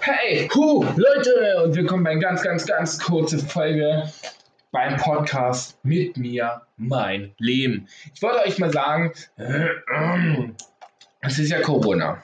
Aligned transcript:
Hey, 0.00 0.48
hu, 0.54 0.84
Leute, 0.96 1.62
und 1.62 1.76
willkommen 1.76 2.02
bei 2.02 2.10
einer 2.10 2.20
ganz, 2.20 2.42
ganz, 2.42 2.66
ganz 2.66 2.98
kurze 2.98 3.38
Folge 3.38 4.10
beim 4.72 4.96
Podcast 4.96 5.78
mit 5.84 6.16
mir, 6.16 6.62
mein 6.76 7.32
Leben. 7.38 7.86
Ich 8.12 8.20
wollte 8.20 8.44
euch 8.44 8.58
mal 8.58 8.72
sagen, 8.72 9.12
es 11.20 11.38
ist 11.38 11.50
ja 11.50 11.60
Corona. 11.60 12.20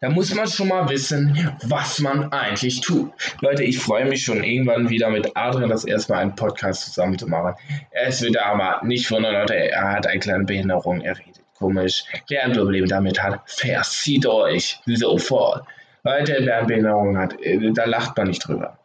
Da 0.00 0.08
muss 0.08 0.34
man 0.34 0.46
schon 0.48 0.68
mal 0.68 0.88
wissen, 0.88 1.36
was 1.64 1.98
man 2.00 2.32
eigentlich 2.32 2.80
tut. 2.80 3.12
Leute, 3.42 3.62
ich 3.62 3.78
freue 3.78 4.06
mich 4.06 4.24
schon 4.24 4.42
irgendwann 4.42 4.88
wieder 4.88 5.10
mit 5.10 5.36
Adrian 5.36 5.68
das 5.68 5.84
erste 5.84 6.12
Mal 6.14 6.20
einen 6.20 6.36
Podcast 6.36 6.86
zusammen 6.86 7.18
zu 7.18 7.26
machen. 7.26 7.54
Es 7.90 8.22
wird 8.22 8.38
aber 8.38 8.80
nicht 8.82 9.10
wundern, 9.10 9.34
Leute, 9.34 9.54
er 9.54 9.92
hat 9.92 10.06
eine 10.06 10.20
kleine 10.20 10.44
Behinderung, 10.44 11.02
er 11.02 11.18
redet 11.18 11.42
komisch. 11.58 12.04
Wer 12.28 12.44
ein 12.44 12.52
Problem 12.52 12.86
damit 12.86 13.22
hat, 13.22 13.42
versieht 13.44 14.24
euch 14.26 14.80
sofort. 14.86 15.66
Leute, 16.06 16.38
wer 16.42 16.58
eine 16.58 16.66
Behinderung 16.66 17.18
hat, 17.18 17.34
äh, 17.42 17.72
da 17.72 17.84
lacht 17.84 18.16
man 18.16 18.28
nicht 18.28 18.46
drüber. 18.46 18.78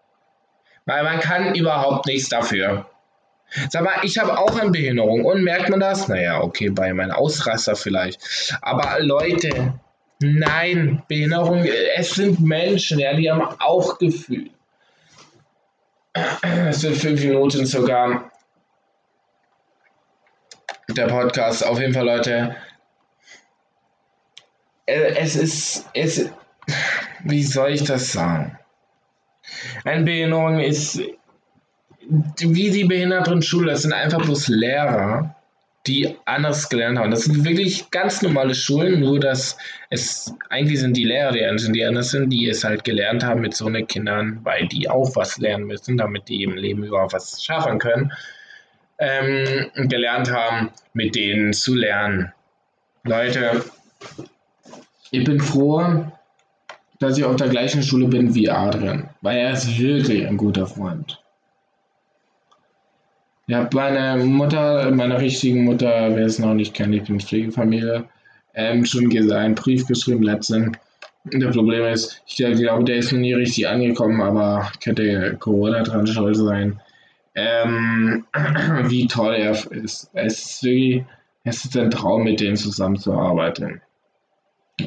Weil 0.86 1.04
man 1.04 1.20
kann 1.20 1.54
überhaupt 1.54 2.08
nichts 2.08 2.30
dafür. 2.30 2.88
Sag 3.70 3.84
mal, 3.84 4.00
ich 4.04 4.18
habe 4.18 4.38
auch 4.40 4.60
eine 4.60 4.72
Behinderung 4.72 5.26
und 5.26 5.44
merkt 5.44 5.70
man 5.70 5.80
das? 5.80 6.08
Naja, 6.08 6.42
okay, 6.42 6.70
bei 6.70 6.94
meinem 6.94 7.12
Ausraster 7.12 7.76
vielleicht. 7.76 8.58
Aber 8.62 8.98
Leute, 9.02 9.74
nein, 10.20 11.04
Behinderung, 11.08 11.66
es 11.96 12.12
sind 12.12 12.40
Menschen, 12.40 12.98
ja, 12.98 13.14
die 13.14 13.30
haben 13.30 13.42
auch 13.60 14.00
Gefühl. 14.00 14.50
Es 16.70 16.82
sind 16.82 16.96
fünf 16.96 17.24
Minuten 17.24 17.66
sogar 17.66 18.32
der 20.90 21.08
Podcast. 21.08 21.66
Auf 21.66 21.80
jeden 21.80 21.94
Fall, 21.94 22.06
Leute. 22.06 22.56
Äh, 24.88 25.16
es 25.18 25.36
ist, 25.36 25.90
es, 25.94 26.32
wie 27.24 27.44
soll 27.44 27.72
ich 27.72 27.84
das 27.84 28.12
sagen? 28.12 28.58
Eine 29.84 30.04
Behinderung 30.04 30.60
ist 30.60 31.02
wie 32.38 32.72
die 32.72 32.84
behinderten 32.86 33.42
Schule, 33.42 33.72
das 33.72 33.84
sind 33.84 33.94
einfach 33.94 34.22
bloß 34.22 34.48
Lehrer, 34.48 35.36
die 35.88 36.16
anders 36.26 36.70
gelernt 36.70 37.00
haben. 37.00 37.12
Das 37.12 37.24
sind 37.24 37.44
wirklich 37.44 37.90
ganz 37.90 38.22
normale 38.22 38.54
Schulen, 38.54 39.00
nur 39.00 39.20
dass 39.20 39.58
es 39.90 40.34
eigentlich 40.50 40.80
sind 40.80 40.96
die 40.96 41.06
Lehrer, 41.06 41.32
die 41.32 41.44
anders 41.44 41.64
sind, 41.64 41.74
die 41.74 41.86
anders 41.86 42.12
sind, 42.12 42.30
die 42.30 42.48
es 42.48 42.64
halt 42.64 42.84
gelernt 42.84 43.24
haben 43.24 43.42
mit 43.42 43.56
so 43.56 43.66
einen 43.66 43.88
Kindern, 43.88 44.40
weil 44.44 44.68
die 44.68 44.90
auch 44.90 45.16
was 45.16 45.38
lernen 45.38 45.66
müssen, 45.66 45.98
damit 45.98 46.28
die 46.30 46.44
im 46.44 46.56
Leben 46.56 46.84
überhaupt 46.84 47.14
was 47.14 47.44
schaffen 47.44 47.80
können, 47.80 48.12
ähm, 49.00 49.72
gelernt 49.88 50.32
haben, 50.32 50.70
mit 50.94 51.16
denen 51.16 51.54
zu 51.54 51.74
lernen. 51.74 52.32
Leute, 53.04 53.64
ich 55.10 55.24
bin 55.24 55.40
froh, 55.40 56.12
dass 57.02 57.18
ich 57.18 57.26
auf 57.26 57.36
der 57.36 57.50
gleichen 57.50 57.82
Schule 57.82 58.08
bin 58.08 58.36
wie 58.36 58.50
Adrian, 58.50 59.10
weil 59.22 59.40
er 59.40 59.54
ist 59.54 59.80
wirklich 59.80 60.28
ein 60.28 60.38
guter 60.38 60.68
Freund. 60.68 61.20
Ja, 63.48 63.68
meine 63.74 64.24
Mutter, 64.24 64.92
meine 64.92 65.20
richtigen 65.20 65.64
Mutter, 65.64 66.16
wer 66.16 66.26
es 66.26 66.38
noch 66.38 66.54
nicht 66.54 66.76
kennt, 66.76 66.94
ich 66.94 67.04
bin 67.04 67.20
Pflegefamilie, 67.20 68.06
ähm, 68.54 68.86
schon 68.86 69.12
einen 69.32 69.56
Brief 69.56 69.88
geschrieben 69.88 70.22
letztens. 70.22 70.78
Das 71.24 71.56
Problem 71.56 71.86
ist, 71.86 72.22
ich 72.28 72.36
glaube, 72.36 72.84
der 72.84 72.98
ist 72.98 73.12
noch 73.12 73.20
nie 73.20 73.34
richtig 73.34 73.68
angekommen, 73.68 74.22
aber 74.22 74.72
könnte 74.84 75.38
Corona 75.40 75.82
dran 75.82 76.06
schuld 76.06 76.38
sein. 76.38 76.80
Ähm, 77.34 78.26
wie 78.90 79.08
toll 79.08 79.34
er 79.36 79.52
ist. 79.72 80.10
Es 80.14 80.40
ist 80.40 80.64
wirklich, 80.64 81.04
es 81.44 81.66
ist 81.66 81.78
ein 81.78 81.90
Traum, 81.90 82.24
mit 82.24 82.40
denen 82.40 82.58
zusammenzuarbeiten. 82.58 83.82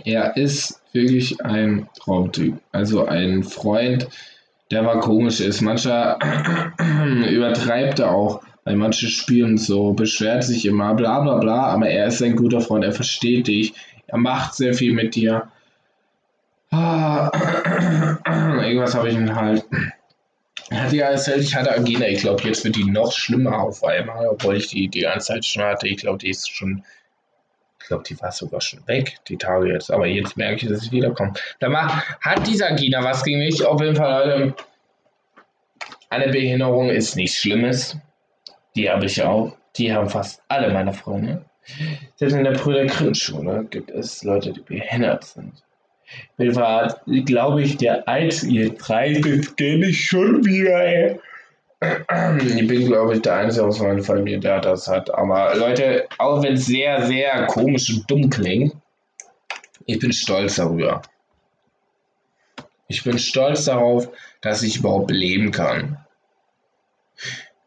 Er 0.05 0.37
ist 0.37 0.81
wirklich 0.92 1.41
ein 1.45 1.89
Traumtyp. 1.98 2.55
Also 2.73 3.06
ein 3.06 3.42
Freund, 3.42 4.09
der 4.70 4.83
mal 4.83 5.00
komisch 5.00 5.41
ist. 5.41 5.61
Mancher 5.61 6.19
übertreibt 7.31 7.98
er 7.98 8.12
auch, 8.12 8.42
weil 8.65 8.77
manche 8.77 9.09
spielen 9.09 9.59
so, 9.59 9.93
beschwert 9.93 10.44
sich 10.44 10.66
immer, 10.66 10.94
bla 10.94 11.21
bla 11.21 11.37
bla, 11.38 11.66
aber 11.66 11.88
er 11.88 12.06
ist 12.06 12.22
ein 12.22 12.37
guter 12.37 12.60
Freund, 12.60 12.84
er 12.84 12.93
versteht 12.93 13.47
dich, 13.47 13.75
er 14.06 14.19
macht 14.19 14.55
sehr 14.55 14.75
viel 14.75 14.93
mit 14.93 15.15
dir. 15.15 15.49
Ah, 16.71 17.31
irgendwas 18.62 18.94
habe 18.94 19.09
ich 19.09 19.15
ihn 19.15 19.34
halt. 19.34 19.65
Er 20.71 20.84
hat 20.84 20.93
ja 20.93 21.06
erzählt, 21.06 21.43
ich 21.43 21.55
hatte 21.55 21.72
Agina. 21.72 22.09
Ich 22.09 22.21
glaube, 22.21 22.43
jetzt 22.44 22.65
wird 22.65 22.76
die 22.76 22.91
noch 22.91 23.12
schlimmer 23.12 23.61
auf 23.61 23.84
einmal, 23.84 24.26
obwohl 24.26 24.56
ich 24.56 24.69
die 24.69 24.88
die 24.88 25.03
ganze 25.03 25.28
Zeit 25.28 25.44
schon 25.44 25.62
hatte. 25.62 25.87
Ich 25.87 25.99
glaube, 25.99 26.19
die 26.19 26.31
ist 26.31 26.50
schon 26.50 26.82
ich 27.84 27.89
glaube, 27.89 28.05
die 28.09 28.19
war 28.19 28.33
sogar 28.33 28.62
schon 28.62 28.81
weg, 28.89 29.19
die 29.28 29.37
Tage 29.37 29.71
jetzt. 29.71 29.91
Aber 29.91 30.06
jetzt 30.06 30.39
merke 30.39 30.65
ich, 30.65 30.69
dass 30.72 30.81
sie 30.81 30.91
wiederkommt. 30.91 31.39
Da 31.61 31.71
hat 32.22 32.47
dieser 32.47 32.72
Gina 32.72 33.05
was 33.05 33.22
gegen 33.22 33.41
mich. 33.41 33.62
Auf 33.62 33.78
jeden 33.78 33.95
Fall, 33.95 34.27
Leute. 34.27 34.55
Eine 36.09 36.33
Behinderung 36.33 36.89
ist 36.89 37.15
nichts 37.15 37.37
Schlimmes. 37.37 37.99
Die 38.75 38.89
habe 38.89 39.05
ich 39.05 39.23
auch. 39.23 39.55
Die 39.77 39.93
haben 39.93 40.09
fast 40.09 40.43
alle 40.49 40.73
meine 40.73 40.94
Freunde. 40.94 41.44
Selbst 42.17 42.34
in 42.34 42.44
der 42.44 42.53
Brüder 42.53 42.87
Grimm-Schule 42.87 43.67
gibt 43.69 43.91
es 43.91 44.25
Leute, 44.25 44.55
die 44.55 44.61
behindert 44.61 45.25
sind. 45.25 45.53
Ich 46.39 46.55
war, 46.55 47.03
glaube 47.27 47.62
ich, 47.62 47.77
der 47.77 48.09
einzige 48.09 48.71
Preis, 48.71 49.21
den 49.21 49.43
kenne 49.56 49.89
ich 49.89 50.06
schon 50.06 50.43
wieder, 50.47 50.83
ey. 50.83 51.21
Ich 52.39 52.67
bin, 52.67 52.87
glaube 52.87 53.15
ich, 53.15 53.22
der 53.22 53.37
Einzige 53.37 53.67
aus 53.67 53.81
meiner 53.81 54.03
Familie, 54.03 54.41
der 54.41 54.61
das 54.61 54.89
hat. 54.89 55.12
Aber 55.15 55.55
Leute, 55.56 56.06
auch 56.19 56.43
wenn 56.43 56.55
es 56.55 56.67
sehr, 56.67 57.06
sehr 57.06 57.47
komisch 57.47 57.91
und 57.91 58.11
dumm 58.11 58.31
klingt, 58.31 58.75
ich 59.87 59.99
bin 59.99 60.12
stolz 60.12 60.56
darüber. 60.56 61.03
Ich 62.89 63.03
bin 63.05 63.19
stolz 63.19 63.65
darauf, 63.65 64.09
dass 64.41 64.62
ich 64.62 64.78
überhaupt 64.78 65.11
leben 65.11 65.50
kann. 65.50 65.99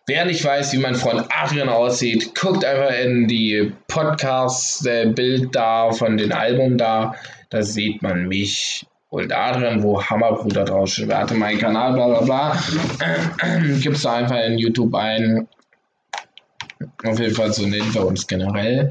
Wer 0.06 0.25
nicht 0.25 0.44
weiß, 0.44 0.72
wie 0.73 0.77
mein 0.77 0.95
Freund 0.95 1.25
Adrian 1.29 1.69
aussieht, 1.69 2.33
guckt 2.33 2.63
einfach 2.63 2.97
in 2.97 3.27
die 3.27 3.73
Podcast-Bild 3.88 5.53
da 5.53 5.91
von 5.91 6.17
den 6.17 6.31
Album 6.31 6.77
da. 6.77 7.16
Da 7.50 7.61
sieht 7.61 8.01
man 8.01 8.27
mich 8.27 8.85
und 9.09 9.31
Adrian, 9.31 9.84
wo 9.84 10.01
Hammerbruder 10.03 10.66
drauf 10.66 10.90
steht. 10.90 11.07
Wer 11.07 11.19
hatte 11.19 11.35
meinen 11.35 11.59
Kanal, 11.59 11.94
bla 11.94 12.07
bla 12.07 12.22
bla. 12.22 12.63
Gibt's 13.81 14.01
da 14.01 14.16
einfach 14.16 14.44
in 14.44 14.57
YouTube 14.57 14.94
ein. 14.95 15.47
Auf 17.03 17.19
jeden 17.19 17.34
Fall 17.34 17.53
so 17.53 17.66
nennen 17.66 17.94
wir 17.94 18.06
uns 18.06 18.28
generell. 18.28 18.90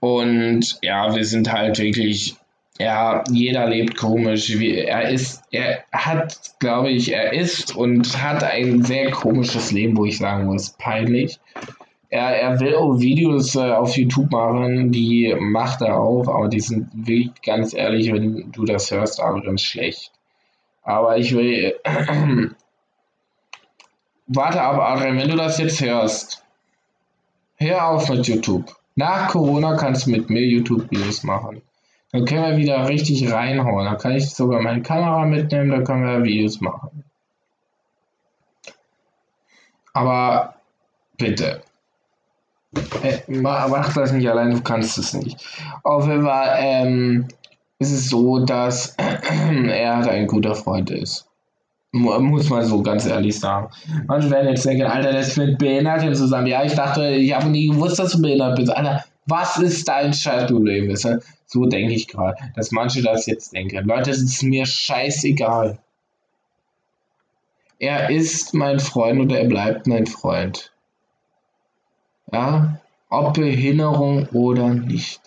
Und 0.00 0.78
ja, 0.82 1.14
wir 1.14 1.24
sind 1.24 1.50
halt 1.52 1.78
wirklich, 1.78 2.36
ja, 2.78 3.24
jeder 3.30 3.66
lebt 3.66 3.96
komisch. 3.96 4.50
Er 4.50 5.08
ist, 5.08 5.42
er 5.50 5.84
hat, 5.90 6.38
glaube 6.60 6.90
ich, 6.90 7.12
er 7.12 7.32
ist 7.32 7.74
und 7.74 8.22
hat 8.22 8.44
ein 8.44 8.84
sehr 8.84 9.10
komisches 9.10 9.72
Leben, 9.72 9.96
wo 9.96 10.04
ich 10.04 10.18
sagen 10.18 10.44
muss, 10.44 10.70
peinlich. 10.70 11.40
Er, 12.10 12.40
er 12.40 12.60
will 12.60 12.74
auch 12.74 12.98
Videos 12.98 13.54
äh, 13.54 13.70
auf 13.72 13.96
YouTube 13.96 14.30
machen, 14.30 14.90
die 14.92 15.34
macht 15.38 15.82
er 15.82 15.98
auch, 16.00 16.26
aber 16.26 16.48
die 16.48 16.60
sind 16.60 16.88
wirklich 16.94 17.42
ganz 17.42 17.74
ehrlich, 17.74 18.12
wenn 18.12 18.50
du 18.50 18.64
das 18.64 18.90
hörst, 18.90 19.20
aber 19.20 19.42
ganz 19.42 19.62
schlecht. 19.62 20.12
Aber 20.82 21.18
ich 21.18 21.34
will. 21.34 21.74
Äh, 21.84 22.46
warte 24.26 24.62
ab, 24.62 24.78
Adrian, 24.80 25.18
wenn 25.18 25.28
du 25.28 25.36
das 25.36 25.58
jetzt 25.58 25.82
hörst, 25.82 26.44
hör 27.56 27.88
auf 27.88 28.08
mit 28.08 28.26
YouTube. 28.26 28.74
Nach 28.94 29.28
Corona 29.28 29.76
kannst 29.76 30.06
du 30.06 30.10
mit 30.10 30.30
mir 30.30 30.42
YouTube-Videos 30.42 31.24
machen. 31.24 31.62
Dann 32.10 32.24
können 32.24 32.42
wir 32.42 32.56
wieder 32.56 32.88
richtig 32.88 33.30
reinhauen. 33.30 33.84
Dann 33.84 33.98
kann 33.98 34.16
ich 34.16 34.30
sogar 34.30 34.62
meine 34.62 34.82
Kamera 34.82 35.26
mitnehmen, 35.26 35.70
dann 35.70 35.84
können 35.84 36.06
wir 36.06 36.24
Videos 36.24 36.60
machen. 36.60 37.04
Aber 39.92 40.54
bitte, 41.18 41.62
äh, 43.02 43.18
mach 43.28 43.94
das 43.94 44.12
nicht 44.12 44.28
allein, 44.28 44.50
du 44.50 44.60
kannst 44.60 44.98
es 44.98 45.14
nicht. 45.14 45.36
Auf 45.82 46.06
jeden 46.06 46.24
Fall 46.24 46.56
ähm, 46.60 47.28
ist 47.78 47.92
es 47.92 48.08
so, 48.08 48.44
dass 48.44 48.94
er 48.98 49.96
halt 49.96 50.08
ein 50.08 50.26
guter 50.26 50.54
Freund 50.54 50.90
ist. 50.90 51.26
Muss 51.92 52.50
man 52.50 52.64
so 52.64 52.82
ganz 52.82 53.06
ehrlich 53.06 53.40
sagen. 53.40 53.70
Manche 54.06 54.30
werden 54.30 54.48
jetzt 54.48 54.66
denken, 54.66 54.82
Alter, 54.82 55.12
das 55.12 55.28
ist 55.28 55.36
mit 55.38 55.58
Behinderten 55.58 56.14
zusammen. 56.14 56.46
Ja, 56.46 56.62
ich 56.62 56.74
dachte, 56.74 57.08
ich 57.08 57.34
habe 57.34 57.48
nie 57.48 57.68
gewusst, 57.68 57.98
dass 57.98 58.12
du 58.12 58.20
behindert 58.20 58.56
bist. 58.56 58.70
Alter, 58.70 59.04
was 59.24 59.56
ist 59.58 59.88
dein 59.88 60.12
Scheißproblem? 60.12 60.94
So 61.46 61.64
denke 61.64 61.94
ich 61.94 62.08
gerade, 62.08 62.36
dass 62.54 62.72
manche 62.72 63.02
das 63.02 63.24
jetzt 63.24 63.54
denken. 63.54 63.86
Leute, 63.86 64.10
es 64.10 64.22
ist 64.22 64.42
mir 64.42 64.66
scheißegal. 64.66 65.78
Er 67.78 68.10
ist 68.10 68.52
mein 68.52 68.80
Freund 68.80 69.20
oder 69.20 69.38
er 69.38 69.48
bleibt 69.48 69.86
mein 69.86 70.06
Freund. 70.06 70.72
Ja, 72.32 72.80
ob 73.08 73.34
Behinderung 73.34 74.28
oder 74.32 74.68
nicht. 74.68 75.20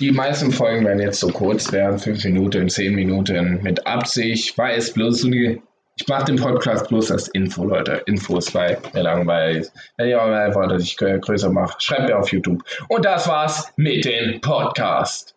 Die 0.00 0.12
meisten 0.12 0.50
Folgen 0.50 0.86
werden 0.86 1.00
jetzt 1.00 1.20
so 1.20 1.28
kurz 1.28 1.70
werden, 1.72 1.98
5 1.98 2.24
Minuten, 2.24 2.68
10 2.70 2.94
Minuten 2.94 3.62
mit 3.62 3.86
Absicht, 3.86 4.56
weil 4.56 4.78
es 4.78 4.92
bloß. 4.94 5.24
Ich 5.24 6.08
mache 6.08 6.24
den 6.24 6.36
Podcast 6.36 6.88
bloß 6.88 7.10
als 7.10 7.28
Info, 7.28 7.64
Leute. 7.64 8.02
Infos, 8.06 8.54
weil 8.54 8.78
mir 8.94 9.02
langweilig 9.02 9.58
ist. 9.58 9.74
Wenn 9.98 10.08
ihr 10.08 10.16
mal 10.16 10.54
wollt, 10.54 10.70
dass 10.70 10.84
ich 10.84 10.96
größer 10.96 11.50
mache, 11.50 11.76
schreibt 11.78 12.08
mir 12.08 12.18
auf 12.18 12.32
YouTube. 12.32 12.62
Und 12.88 13.04
das 13.04 13.28
war's 13.28 13.70
mit 13.76 14.06
dem 14.06 14.40
Podcast. 14.40 15.34